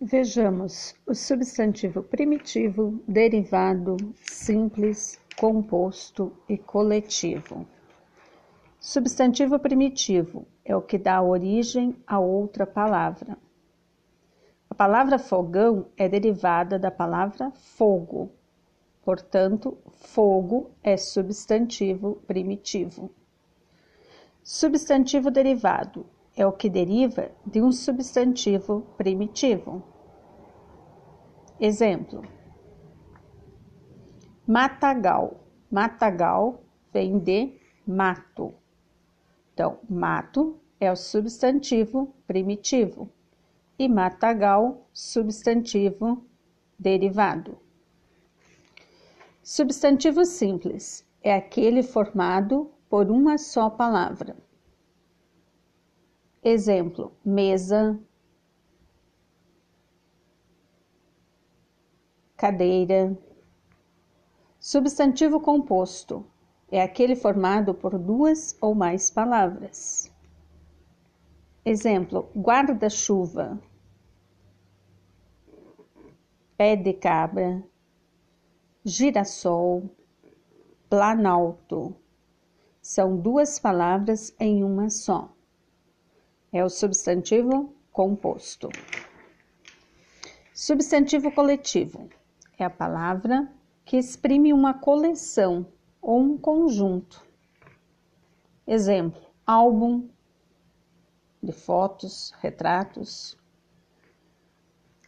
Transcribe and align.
Vejamos 0.00 0.94
o 1.04 1.12
substantivo 1.12 2.04
primitivo, 2.04 3.02
derivado, 3.08 3.96
simples, 4.14 5.20
composto 5.36 6.32
e 6.48 6.56
coletivo. 6.56 7.66
Substantivo 8.78 9.58
primitivo 9.58 10.46
é 10.64 10.76
o 10.76 10.80
que 10.80 10.98
dá 10.98 11.20
origem 11.20 11.96
a 12.06 12.20
outra 12.20 12.64
palavra. 12.64 13.36
A 14.70 14.74
palavra 14.76 15.18
fogão 15.18 15.86
é 15.96 16.08
derivada 16.08 16.78
da 16.78 16.92
palavra 16.92 17.50
fogo, 17.50 18.30
portanto, 19.02 19.76
fogo 19.90 20.70
é 20.80 20.96
substantivo 20.96 22.22
primitivo. 22.24 23.10
Substantivo 24.44 25.28
derivado 25.28 26.06
é 26.38 26.46
o 26.46 26.52
que 26.52 26.70
deriva 26.70 27.32
de 27.44 27.60
um 27.60 27.72
substantivo 27.72 28.86
primitivo. 28.96 29.82
Exemplo: 31.58 32.22
matagal. 34.46 35.40
Matagal 35.68 36.62
vem 36.92 37.18
de 37.18 37.58
mato. 37.84 38.54
Então, 39.52 39.80
mato 39.90 40.56
é 40.78 40.90
o 40.90 40.96
substantivo 40.96 42.14
primitivo 42.24 43.10
e 43.76 43.88
matagal, 43.88 44.88
substantivo 44.94 46.24
derivado. 46.78 47.58
Substantivo 49.42 50.24
simples 50.24 51.04
é 51.20 51.34
aquele 51.34 51.82
formado 51.82 52.70
por 52.88 53.10
uma 53.10 53.36
só 53.36 53.68
palavra. 53.68 54.47
Exemplo: 56.50 57.12
mesa, 57.22 58.00
cadeira. 62.38 63.14
Substantivo 64.58 65.40
composto 65.42 66.24
é 66.72 66.80
aquele 66.80 67.14
formado 67.14 67.74
por 67.74 67.98
duas 67.98 68.56
ou 68.62 68.74
mais 68.74 69.10
palavras. 69.10 70.10
Exemplo: 71.66 72.30
guarda-chuva, 72.34 73.60
pé 76.56 76.76
de 76.76 76.94
cabra, 76.94 77.62
girassol, 78.82 79.82
planalto. 80.88 81.94
São 82.80 83.18
duas 83.18 83.58
palavras 83.58 84.34
em 84.40 84.64
uma 84.64 84.88
só 84.88 85.36
é 86.52 86.64
o 86.64 86.68
substantivo 86.68 87.74
composto. 87.92 88.68
Substantivo 90.54 91.30
coletivo 91.30 92.08
é 92.58 92.64
a 92.64 92.70
palavra 92.70 93.50
que 93.84 93.96
exprime 93.96 94.52
uma 94.52 94.74
coleção 94.74 95.66
ou 96.02 96.20
um 96.20 96.36
conjunto. 96.36 97.24
Exemplo: 98.66 99.20
álbum 99.46 100.08
de 101.42 101.52
fotos, 101.52 102.34
retratos, 102.40 103.36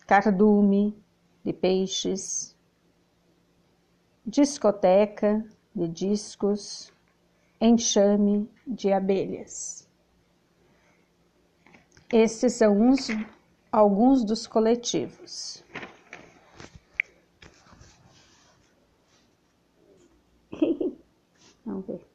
cardume 0.06 0.97
de 1.44 1.52
peixes, 1.52 2.56
discoteca 4.25 5.44
de 5.75 5.88
discos, 5.88 6.92
enxame 7.60 8.48
de 8.66 8.92
abelhas. 8.92 9.89
Esses 12.12 12.55
são 12.55 12.77
uns, 12.80 13.08
alguns 13.70 14.25
dos 14.25 14.47
coletivos. 14.47 15.62
Vamos 21.65 21.87
ver. 21.87 22.09